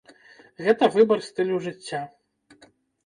[0.67, 2.01] Гэта выбар стылю жыцця.